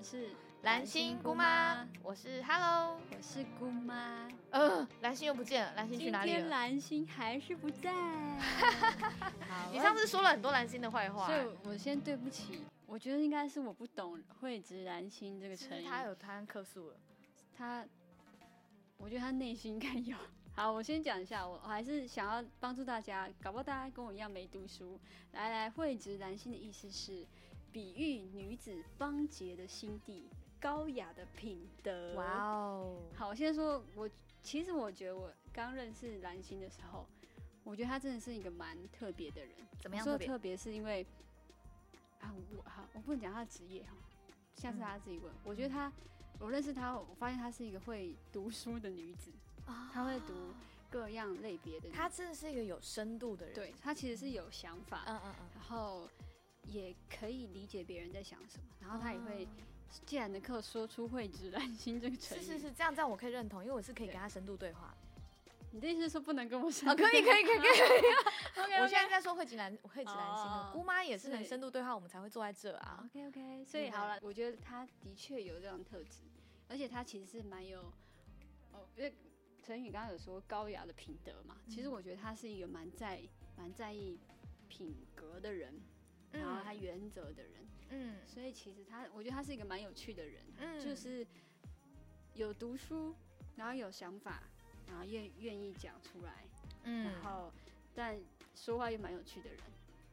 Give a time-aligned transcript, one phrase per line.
[0.00, 0.30] 们是
[0.62, 4.26] 蓝心姑妈，我是 Hello，我是姑妈。
[4.48, 6.50] 呃，蓝心又不见了，蓝心去哪里今天了？
[6.50, 7.92] 蓝心还是不在。
[9.70, 15.84] 你上次说了很多蓝心的坏话所，以我先对不起，我觉得应该是我不懂“蕙质蓝心”这个其成语。
[15.84, 16.96] 他有他客诉了。
[17.54, 17.84] 他，
[18.96, 20.16] 我觉得他内心应该有。
[20.56, 24.98] 好，我先讲一下，我我还是想要帮助大家，搞不好大家跟我一样没读书。
[25.32, 27.26] 来来，蕙质蓝心的意思是
[27.72, 30.28] 比喻女子芳洁的心地、
[30.60, 32.14] 高雅的品德。
[32.14, 34.08] 哇哦，好，我先说，我
[34.42, 37.06] 其实我觉得我刚认识蓝心的时候，
[37.64, 39.50] 我觉得她真的是一个蛮特别的人。
[39.80, 40.26] 怎么样特别？
[40.26, 41.06] 说特别是因为
[42.20, 43.96] 啊，我好，我不能讲她的职业哈，
[44.56, 45.32] 下次嗯他自己问。
[45.44, 45.92] 我觉得她，
[46.38, 49.30] 我认识她，我发现她是一个会读书的女子，
[49.92, 50.34] 她会读
[50.90, 51.96] 各样类别的女子。
[51.96, 53.54] 他真的是一个有深度的人。
[53.54, 56.08] 对她其实是有想法，嗯嗯嗯，然后
[56.70, 59.48] 也可以理解别人在想什么，然后他也会哦
[60.06, 62.40] 既然能够说出蕙质兰心这个成语。
[62.40, 64.94] 是是是，这样这样我可以认同，因为我是可以跟他深度对话。
[65.72, 66.90] 你的意思是说不能跟我说？
[66.90, 68.60] 哦，可以可以可以可以。
[68.62, 73.04] OK，我现在在说慧吉兰慧吉兰心姑妈也是能深度对话，我们才会坐在这啊。
[73.04, 76.22] OK OK，所以好了，我觉得他的确有这样特质，
[76.68, 77.80] 而且他其实是蛮有
[78.72, 79.12] 哦，因为
[79.62, 83.20] 陈宇刚刚有说高雅的品德嘛，其实我觉得他是一个蛮在
[83.56, 84.18] 蛮在意
[84.68, 85.80] 品格的人，
[86.32, 87.52] 然后他原则的人，
[87.90, 91.26] 嗯所以其实他我觉得他是一个蛮有趣的人，嗯就是
[92.34, 93.14] 有读书，
[93.56, 94.42] 然后有想法，
[94.88, 96.44] 然后愿愿意讲出来，
[96.84, 97.52] 嗯然后
[97.94, 98.18] 但
[98.54, 99.58] 说话又蛮有趣的人，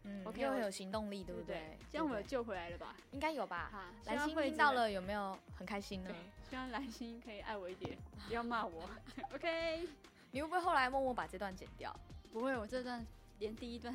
[0.03, 1.77] 嗯 OK，又很有行动力，对不对对不对？？
[1.91, 2.95] 这样我有对不对救回来了吧？
[3.11, 3.69] 应该有吧？
[3.71, 8.89] 哈，希蓝望蕙质兰心听到了有没有很开心呢对？，希望蓝心可以爱我一点，不要骂我。
[9.35, 9.87] OK，
[10.31, 11.95] 你会不会后来默默把这段剪掉？
[12.31, 13.05] 不会，我这段
[13.39, 13.93] 连第一段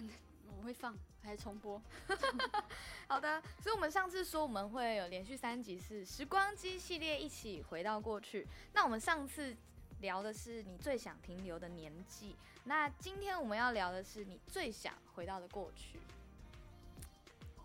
[0.62, 1.82] 我会放，还是重播。
[3.08, 8.46] 好的，所以我们上次说我们会有连续三集是时光机系列，一起回到过去。
[8.72, 9.56] 那我们上次
[10.00, 15.98] 聊的是你最想停留的年纪，那今天我们要聊的是你最想回到的过去。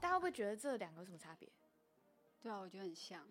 [0.02, 1.48] 大家会不会觉得这两个有什么差别？
[2.42, 3.24] 对啊，我觉得很像。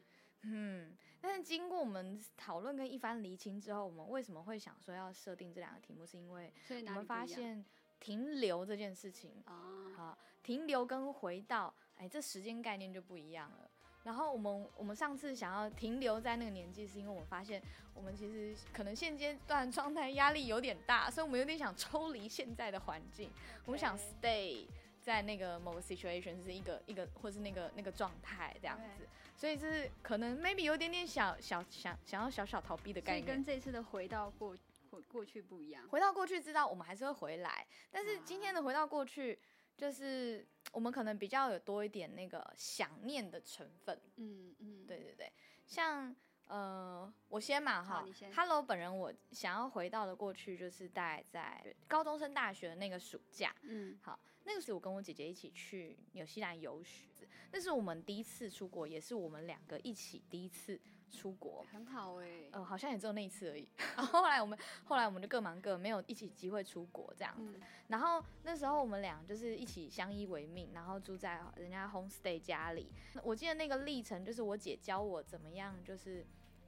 [0.42, 6.06] 嗯，但是经过我们讨论跟一番厘清之后，我们为什么会想说要设定这两个题目？
[6.06, 6.52] 是因为
[6.86, 7.64] 我们发现
[8.06, 13.68] 停留这件事情啊，好，停留跟回到，哎，这时间概念就不一样了。
[14.04, 17.60] 然后我们我们上次想要停留在那个年纪，是因为我们发现
[17.92, 23.28] 我们其实可能现阶段状态压力有点大，所以我们有点想抽离现在的环境，
[23.64, 24.68] 我们想 stay
[25.02, 29.04] 在那个某个 situation 是一个一个或是那个那个状态这样子，
[29.36, 33.26] 所以就是可能 maybe 有点点小小想想要小小逃避的概念。
[33.26, 34.56] 跟这次的回到过
[34.96, 35.86] 过过去不一样。
[35.88, 39.38] 回到过去，知道我们还是会回来，但是今天的回到过去，
[39.76, 44.00] 就是我们可能比较有多一点那个想念的成分。
[44.16, 45.32] 嗯嗯，对对对，
[45.66, 46.14] 像
[46.46, 53.54] 呃，我先嘛哈，Hello，本人我想要回到的过去，就是大概在高中升大学的那个暑假。
[53.62, 57.04] 嗯，好，那个时候我跟我姐姐一起去纽西兰游学，
[57.52, 60.80] 那是我们第一次出国，也是我们两个一起第一次
[61.10, 61.66] 出国。
[61.72, 62.44] 很好哎。
[62.52, 63.68] 呃，好像也只有那一次而已。
[63.96, 67.58] 后来我们后来我们就各忙各，没有一起机会出国这样子。
[67.58, 72.90] 嗯然后那时候我们俩就是一起相依为命，然后住在人家 homestay 家里。
[73.22, 76.26] 我记得那个历程就是我姐教我怎么样，就是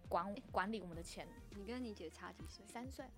[0.08, 1.26] 管管理我们的钱。
[1.56, 2.64] 你跟你姐差几岁？
[2.66, 3.10] 三岁，哦，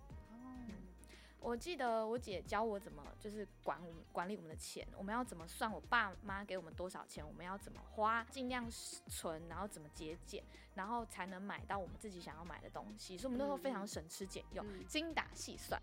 [1.40, 13.16] 我记得我姐教我怎么就是管我们管理我们的钱，我们要怎么算我爸妈给我们多少钱，我们要怎么花，尽量存，然后怎么节俭，然后才能买到我们自己想要买的东西。
[13.16, 15.80] 所以我们那时候非常省吃俭用，嗯精打细算。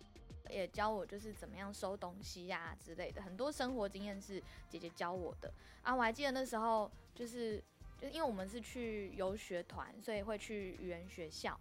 [0.50, 5.94] 也教我就是怎么样收东西呀、之类的，很多生活经验是姐姐教我的啊。
[5.94, 7.62] 我还记得那时候就是，
[7.98, 11.60] 就因为我们是去游学团，所以会去语言学校。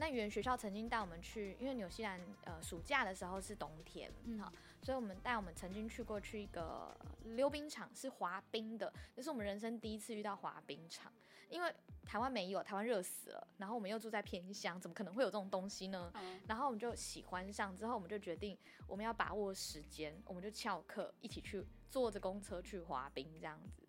[0.00, 11.12] 那语言学校曾经带我们去，因为纽西兰呃暑假的时候是冬天，嗯好、所以我们带我们曾经去过去一个溜冰场，是滑冰的，那是我们人生第一次遇到滑冰场，
[11.48, 11.74] 因为
[12.04, 16.12] 台湾没有，台湾热死了，然后我们又住在偏乡，怎么可能会有这种东西呢？
[16.14, 18.56] 嗯然后我们就喜欢上，之后我们就决定
[18.86, 23.87] 我们要把握时间，我们就翘课一起去坐着公车去滑冰这样子。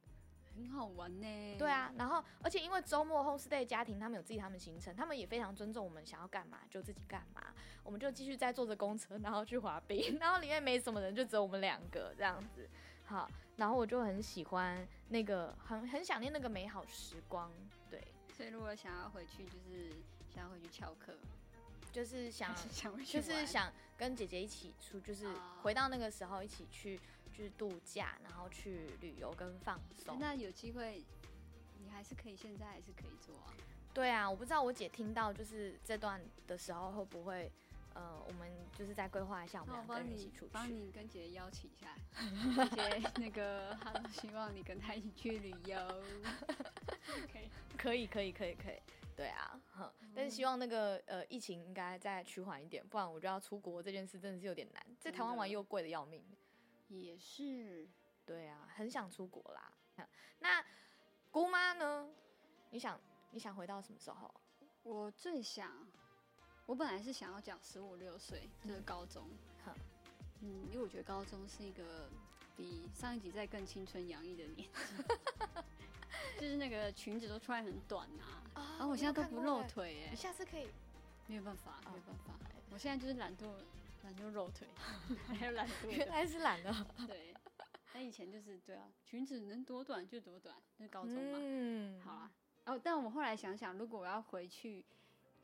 [0.60, 1.56] 很好玩呢。
[1.58, 7.54] 对，啊，然后而且因为周末 homestay 家庭他们有自己他们行程，他们也非常尊重我们想要干嘛就自己干嘛，
[7.84, 12.70] 我们就继续在坐着公车，然后去滑冰， 然后里面没什么人，就只有我们两个这样子。
[13.06, 17.52] 好，然后我就很喜欢那个，很很想念那个美好时光。
[17.90, 18.04] 对，
[18.36, 19.90] 所以如果想要回去，就是
[20.34, 21.14] 想要回去翘课，
[21.92, 25.34] 就是想是 想就是想跟姐姐一起出，就是哦
[25.64, 27.00] 回到那个时候一起去，
[27.40, 30.20] 就是度假，然后去旅游跟放松。
[30.20, 30.98] 那有机会，
[31.78, 33.54] 你你还是可以，现在还是可以做啊。
[33.94, 37.50] 对啊，我不知道我姐听到就是这段的时候会不会，
[37.94, 40.52] 呃，我们就是再规划一下，我们两个人一起出去。
[40.52, 41.96] 帮你跟姐姐邀请一下，
[42.76, 45.78] 姐姐 那个她希望你跟她一起去旅游。
[47.78, 48.78] 可以，可以，可以，可以。
[49.16, 56.22] 对啊，哼但是希望那个呃疫情应该再趋缓一点，不然我就要出国这件事真的是有点难，在台湾玩又贵的要命。
[56.90, 57.88] 也是，
[58.26, 59.72] 对啊，很想出国啦。
[60.40, 60.64] 那
[61.32, 62.10] 姑妈呢？
[62.72, 63.00] 你想
[63.32, 64.34] 你想回到什么时候？
[64.84, 65.88] 我最想，
[66.66, 69.30] 我本来是想要讲十五六岁，就是高中。
[70.42, 72.10] 嗯，因为我觉得高中是一个
[72.56, 74.70] 比上一集再更青春洋溢的年纪。
[76.40, 78.08] 就是那个裙子都穿很短
[78.54, 80.68] 啊，然后我现在都不露腿哎，你下次可以，
[81.28, 82.34] 没有办法，没有办法，
[82.72, 83.52] 我现在就是懒惰，
[84.10, 84.68] 懒惰露腿，
[85.38, 86.74] 还有懒惰，原来是懒的，
[87.06, 87.32] 对，
[87.94, 92.32] 那以前就是对啊，裙子能多短就多短，那是高中嘛，嗯，好啊，
[92.66, 94.84] 哦，但我后来想想，如果我要回去，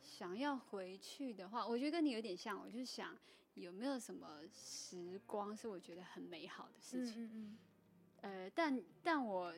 [0.01, 3.15] 想要回去的话，我觉得跟你有点像，我就想
[3.53, 7.57] 有没有什么时光是我觉得很美好的事情，嗯嗯，
[8.21, 9.53] 呃，但但我。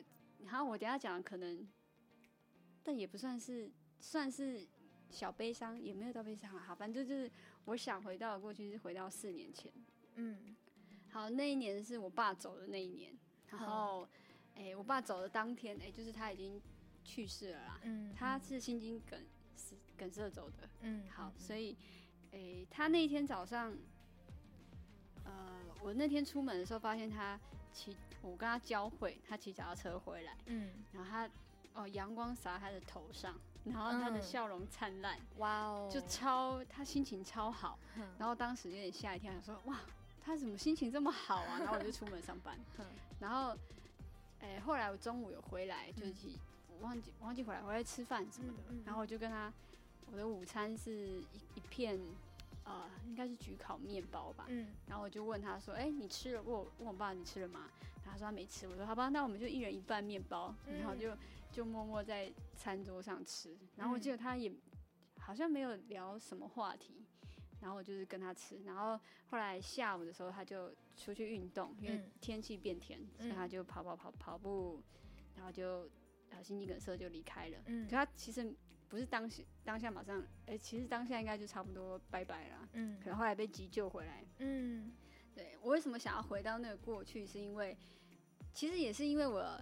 [0.46, 1.68] 好，我等下讲可能，
[2.84, 3.68] 但也不算是
[3.98, 4.64] 算是
[5.10, 6.60] 小悲伤，也没有到悲伤了。
[6.62, 7.28] 好，反正就是
[7.68, 9.70] 我想回到过去，是回到四年前。
[10.14, 10.56] 嗯，
[11.10, 13.14] 好，那一年是我爸走的那一年。
[13.50, 14.08] 然后，
[14.54, 16.60] 哎，我爸走的当天，哎，就是他已经
[17.04, 17.80] 去世了啦。
[17.82, 19.22] 嗯，他是心肌梗
[19.54, 20.68] 死梗塞走的。
[20.80, 21.76] 嗯，好，所以，
[22.32, 23.76] 哎，他那一天早上，
[25.24, 27.38] 呃，我那天出门的时候发现他
[27.72, 27.94] 骑。
[28.20, 31.30] 我跟他交汇，他骑脚踏车回来，嗯，然后他
[31.74, 33.38] 哦，阳光洒他的头上，
[33.72, 37.78] 然后他的笑容灿烂，哇哦，就超他心情超好，
[38.18, 39.78] 然后当时有点吓一跳，想说哇，
[40.24, 41.58] 他怎么心情这么好啊？
[41.60, 42.58] 然后我就出门上班，
[43.20, 43.56] 然后
[44.40, 46.28] 哎，后来我中午有回来，就是
[46.70, 49.52] 我忘记忘记回来回来吃饭什么的，然后我就跟他，
[50.12, 51.98] 我的午餐是一一片。
[52.68, 54.44] 呃，应该是焗烤面包吧。
[54.48, 56.42] 嗯，然后我就问他说：“哎，你吃了？
[56.42, 57.70] 问问我爸你吃了吗？”
[58.04, 58.68] 他说他没吃。
[58.68, 61.16] 我说：“好吧，那我们就一人一半面包。”然后就
[61.50, 63.56] 就默默在餐桌上吃。
[63.76, 64.52] 然后我记得他也
[65.18, 67.02] 好像没有聊什么话题。
[67.60, 68.62] 然后我就是跟他吃。
[68.64, 69.00] 然后
[69.30, 74.80] 后来下午的时候，他就出去运动，因为天气变天，所以他就跑跑跑跑步，
[75.34, 75.88] 然后就
[76.30, 77.58] 呃心肌梗塞就离开了。
[77.66, 78.54] 嗯，可他其实。
[78.88, 82.68] 不是当下当下马上，哎，其实当下应该就差不多拜拜了。
[82.72, 84.24] 嗯，可能后来被急救回来。
[84.38, 84.90] 嗯，
[85.34, 87.76] 对我为什么想要回到那个过去，是因为
[88.54, 89.60] 其实也是因为我，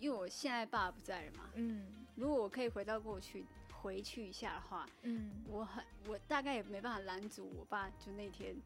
[0.00, 1.50] 因为我现在爸不在了嘛。
[1.54, 8.56] 嗯，如果我可以回到过去回去一下的话，嗯，我很我大概也没办法拦阻我爸，就那天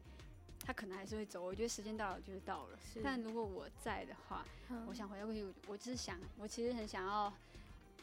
[0.65, 1.43] 他可能还是会走。
[1.43, 2.79] 我觉得时间到了就是到了。
[3.03, 4.43] 但如果我在的话，
[4.87, 7.31] 我想回到过去，我就是想，我其实很想要。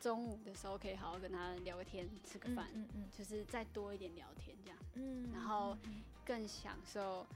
[0.01, 5.77] 中午的时候可以好好跟他聊个天，吃个饭，嗯嗯，就是再多一点聊天这样，嗯，然后
[6.25, 7.27] 更享受，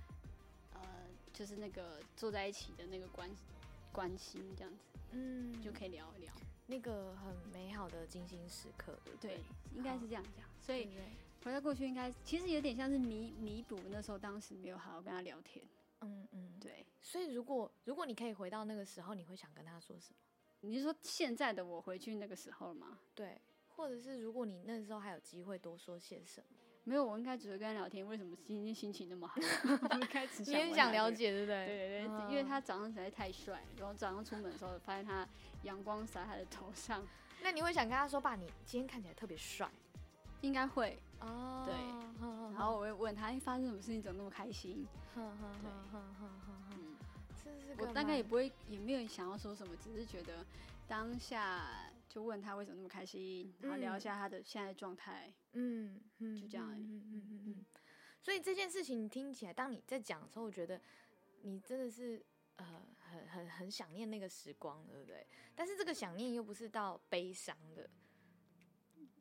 [0.72, 0.80] 呃，
[1.32, 3.30] 就是那个坐在一起的那个关
[3.92, 6.32] 关心这样子，嗯，就可以聊一聊
[6.66, 9.40] 那个很美好的精心时刻，对，
[9.74, 10.48] 应该是这样讲。
[10.60, 10.88] 所以
[11.44, 15.62] 回到过去，应该其实有点像是弥弥补那时候当时没有好好跟他聊天，
[16.00, 16.86] 嗯嗯，对。
[17.02, 20.16] 所以如果如果你可以回到那个时候，你会想跟他说什么？
[20.64, 22.98] 你是说现在的我回去那个时候吗？
[23.14, 26.46] 对，或者是如果你那时候还有机会多说些什么？
[26.86, 28.06] 没有，我应该只是跟他聊天。
[28.06, 29.34] 为什么今天心情那么好？
[30.10, 31.66] 开始你很想了解，对不对？
[31.66, 35.26] 对对对，因为他早上实在太帅，然后早上出门的时候发现他
[35.62, 37.02] 阳光洒他的头上。
[37.42, 39.70] 那你会想跟他说：“爸，你今天看起来特别帅。”
[40.42, 41.62] 应该会哦。
[41.64, 41.74] 对，
[42.52, 44.02] 然后我会问他：“哎，发生什么事情？
[44.02, 44.86] 怎么那么开心？”
[47.78, 50.44] 我大概也不会，也没有想要说什么，只是觉得
[50.86, 57.64] 当下就问他为什么那么开心，然后聊一下他的现在状态，嗯嗯，就这样，嗯嗯嗯嗯。
[58.22, 60.80] 所以这件事情听起来，当你在讲的时候，我觉得
[61.42, 62.24] 你真的是
[62.56, 65.26] 呃很很很想念那个时光，对不对？
[65.54, 67.90] 但是这个想念又不是到悲伤的，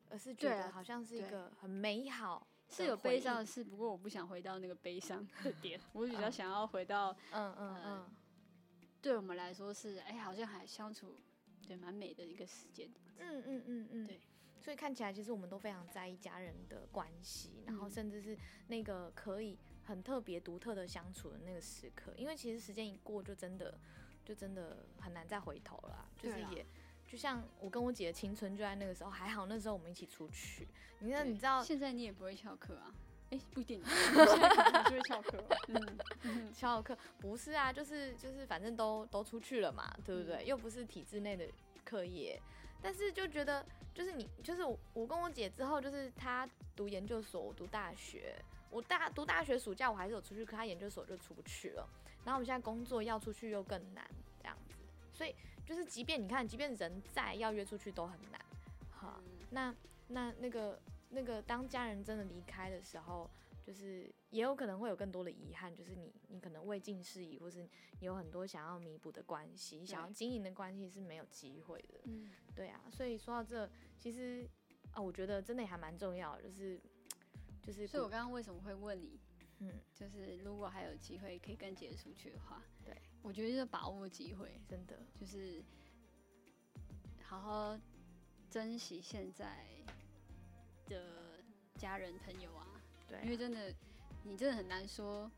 [0.08, 8.14] 而是觉得好像是一个很美好，是有悲伤的事，不过我不想回到那个悲伤 的点， 我比较想要回到，嗯嗯嗯。
[9.00, 11.14] 对我们来说是，哎，好像还相处，
[11.66, 12.88] 对，蛮美的一个时间。
[13.18, 14.20] 嗯嗯嗯嗯，对。
[14.60, 18.36] 所以看起来，其实我们都非常在意家人的关系，然后甚至是
[18.68, 22.14] 那个可以很特别、独特的相处的那个时刻。
[22.16, 23.78] 因为其实时间一过，就真的，
[24.24, 26.08] 就真的很难再回头了。
[26.18, 26.64] 就是也，
[27.06, 30.66] 就像我跟我姐的青春就在那个时候，还好那时候我们一起出去。
[30.98, 32.92] 你看，你知道，现在你也不会翘课啊。
[33.30, 33.82] 哎，不一定，
[34.84, 35.42] 就会翘课。
[36.22, 40.44] 嗯， 翘课不是啊，就是就是，反正都都出去了嘛，对不对？
[40.44, 41.46] 又不是体制内的
[41.84, 42.40] 课业，
[42.82, 48.34] 但是就觉得就是你就是我我跟我姐之后，就是她读研究所，我读大学，
[48.70, 51.88] 我大读大学暑假我还是有出去，可她研究所就出不去了。
[52.24, 54.08] 然后我们现在工作要出去又更难，
[54.40, 54.63] 这样子，
[55.14, 58.40] 所以就是即便你看，即便人在要约出去都很难。
[58.90, 59.74] 好，那
[60.08, 60.78] 那那个
[61.08, 63.30] 那个当家人真的离开的时候。
[63.64, 67.66] 就是也有可能会有更多的遗憾，就是你你可能未尽事宜，或是
[68.00, 72.00] 有很多想要弥补的关系，想要经营的关系是没有机会的。
[72.04, 73.66] 嗯，对啊，所以说到这，
[73.98, 74.46] 其实
[74.92, 76.78] 啊，我觉得真的也还蛮重要，就是
[77.62, 77.86] 就是。
[77.86, 79.18] 所以我刚刚为什么会问你？
[79.60, 85.64] 嗯，就是如果还有机会可以跟姐出去的话，对我觉得就是把握机会，真的就是
[87.22, 87.80] 好好
[88.50, 89.66] 珍惜现在
[90.86, 91.42] 的
[91.74, 92.66] 家人朋友啊。
[93.08, 93.74] 对，因为真的，
[94.24, 95.30] 你真的很难说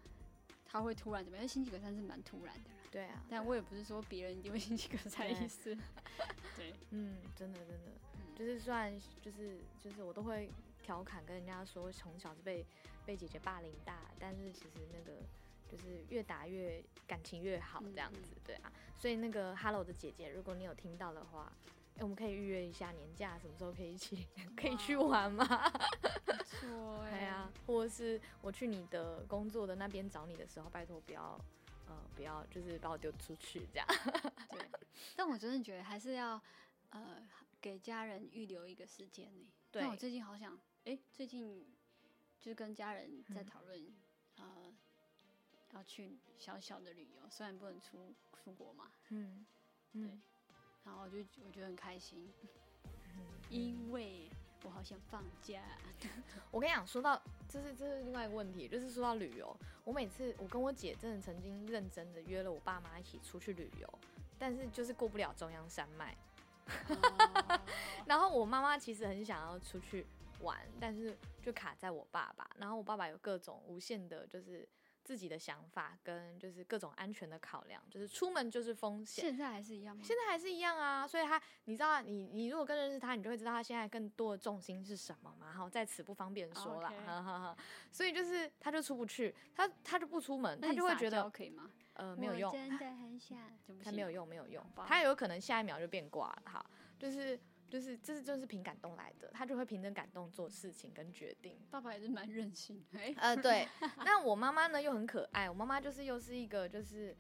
[0.65, 1.43] 他会突然怎么样。
[1.43, 3.25] 因为星期隔三是蛮突然的，对啊。
[3.31, 5.73] 但我也不是说别人一定会星期隔三的意思。
[6.57, 7.93] 对，嗯，真的真的，
[8.35, 10.51] 就是虽然就是就是我都会
[10.83, 12.67] 调侃跟人家说，从小是被
[13.05, 15.23] 被姐姐霸凌大，但是其实那个
[15.69, 18.73] 就是越打越感情越好这样子，对啊。
[18.97, 21.53] 所以那个 Hello 的姐姐，如果你有听到的话。
[21.99, 25.47] 哎，我们可以预约一下年假，什么时候可以一起 可以去玩吗？
[26.45, 31.41] 错哎 呀，或者是我去你的工作的那边找你的时候，拜托不要，
[31.87, 33.89] 呃，不要就是把我丢出去这样。
[34.51, 34.69] 对，
[35.17, 36.39] 但我真的觉得还是要，
[36.91, 37.27] 呃，
[37.63, 39.47] 给家人预留一个时间呢。
[39.71, 40.55] 对，我最近好想，
[40.85, 41.67] 哎，最近
[42.39, 43.81] 就是跟家人在讨论，
[44.37, 44.71] 呃，
[45.77, 48.91] 要去小小的旅游，虽然不能出出国嘛。
[49.11, 49.45] 嗯，
[49.93, 50.03] 对。
[50.85, 52.33] 然后我就我觉得很开心，
[53.51, 54.31] 因为
[54.65, 55.61] 我好想放假。
[56.51, 59.55] 我跟你讲，说到这是这是另外一个问题，就是说到旅游，
[59.85, 63.99] 我每次我跟我姐真的曾经认真的约了我爸妈一起出去旅游，
[64.39, 66.17] 但是就是过不了中央山脉。
[68.07, 70.07] 然后我妈妈其实很想要出去
[70.41, 72.49] 玩，但是就卡在我爸爸。
[72.59, 74.69] 然后我爸爸有各种无限的，就是。
[75.07, 79.25] 自己的想法跟就是各种安全的考量，就是出门就是风险。
[79.25, 80.03] 现在还是一样吗？
[80.05, 85.53] 现在还是一样啊，所以他，你知道，你你如果更认识他，你就会知道他现在更多的重心是什么嘛。
[85.53, 87.57] 好，在此不方便说了，哈哈哈。
[87.93, 91.71] 所以就是他就出不去，他他就不出门，他就会觉得可以吗？
[91.93, 93.39] 呃，没有用，真的很想，
[93.85, 96.43] 他没有用，没有用，他有可能下一秒就变卦了。
[96.47, 96.67] 哈，
[96.99, 97.39] 就是。
[97.69, 101.59] 就是，这是就是凭感动来的，他就会凭着感动做事情跟决定。
[101.71, 102.85] 爸爸也是蛮任性，
[103.17, 103.69] 呃，对。
[104.05, 107.17] 那我妈妈呢又很可爱，我妈妈就是又是一个就是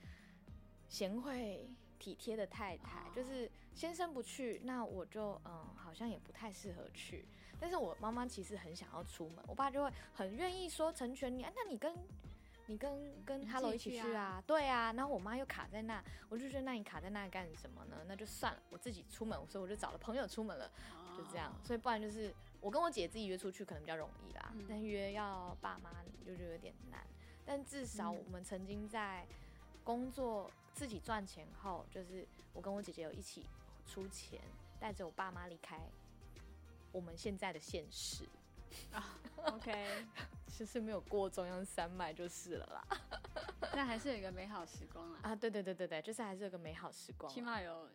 [0.88, 7.26] 贤惠体贴的太太，就是先生不去，那我就嗯好像也不太适合去。
[7.58, 11.94] 但是我妈妈其实很想要出门，我爸就会很愿意说成全你，啊，那你跟。
[12.68, 14.42] 你跟跟 Hello 一起去啊？
[14.46, 17.96] 对啊，然后我妈又卡在那，我就觉得那你卡在那干什么呢？
[18.08, 20.70] 那就算了，我自己出门，所以我就找了朋友出门了，
[21.16, 21.52] 就这样。
[21.64, 25.90] 所以不然就是我跟我姐自己约出去可能比较容易啦，但约要爸妈
[26.24, 27.06] 就就有点难。
[27.44, 29.24] 但至少我们曾经在
[29.84, 33.46] 工作自己赚钱后，就是我跟我姐姐有一起
[33.86, 34.40] 出钱，
[34.80, 35.80] 带着我爸妈离开
[36.90, 38.24] 我们现在的现实。
[38.92, 39.18] 啊
[39.52, 40.04] ，OK，
[40.48, 42.98] 其实没有过中央山脉就是了啦，
[43.72, 45.20] 但还是有一个美好时光啊！
[45.22, 47.88] 啊，对对对对对，就是还是有个美好时光，起码有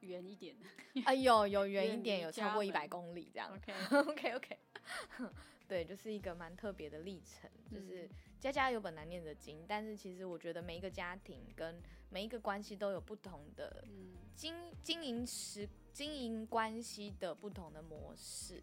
[0.00, 0.56] 远一点。
[0.58, 3.72] 的，啊有有远一点， 有超过一百公里这样，OK。
[4.10, 4.58] OK OK，
[5.68, 8.08] 对，就是一个蛮特别的历程，就是
[8.40, 13.84] 家家有本难念的经，但是其实我觉得每一个家庭跟每一个关系都有不同的
[14.34, 18.62] 经经营时经营关系的不同的模式。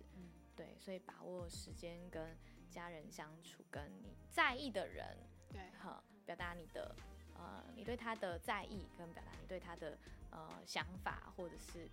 [0.64, 2.36] 对，所以把握时间跟
[2.72, 5.18] 家人相处，跟你在意的人，
[5.52, 6.96] 对，哈，表达你的
[7.36, 9.98] 呃，你对他的在意，跟表达你对他的
[10.32, 11.90] 呃想法，或者是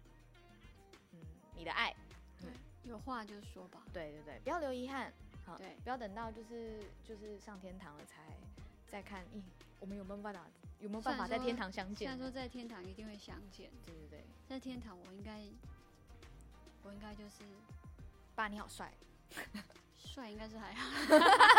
[1.13, 1.19] 嗯
[1.57, 1.93] 你的爱，
[2.41, 2.49] 对，
[2.85, 5.13] 有话就说吧，对对对，不要留遗憾，
[5.45, 8.37] 好，对，不要等到就是就是上天堂了才
[8.89, 9.43] 再看，咦，
[9.81, 10.47] 我们有没有办法
[10.79, 11.97] 有没有办法在天堂相见？
[11.97, 15.43] 虽然说在天堂一定会相见，对对对，在天堂我应该
[16.85, 17.43] 我应该就是。
[18.41, 18.91] 爸，你好帅，
[19.99, 20.91] 帅应该是还好。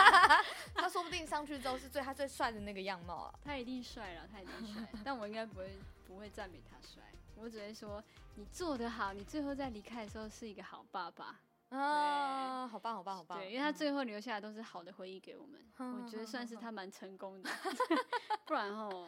[0.74, 3.40] 他说不定上去之后是最他最帅的那个样貌啊。
[3.44, 4.88] 他一定帅了，他一定帅。
[5.06, 7.04] 但我应该不会不会赞美他帅，
[7.36, 11.40] 我只会说你做得好，你最后在离开的时候是一个好爸爸。
[11.70, 13.38] 啊，好棒好棒好棒！
[13.38, 17.50] 对，因为他最后留下来都是好的回忆给我们，我觉得算是他蛮成功的。
[18.44, 19.08] 不然哦，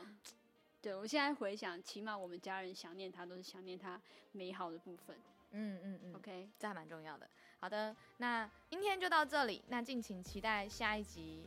[0.80, 4.00] 对我现在回想，起码我们家人想念他都是想念他
[4.32, 5.20] 美好的部分。
[5.56, 7.30] 嗯嗯嗯，OK，这还蛮重要的。
[7.63, 11.46] 好的，那今天就到这里，那敬请期待下一集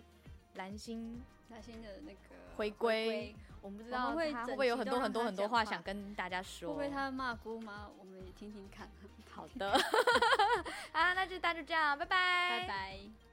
[0.54, 6.74] 蓝星蓝星的那个回归，我们不知道会他会不会有很多很多很多话想跟大家说会说。
[6.74, 7.86] 不会他骂姑妈？
[7.98, 8.88] 我们也听听看。
[9.30, 9.70] 好的，
[10.92, 13.25] 啊，那就大家就这样，拜拜，拜拜。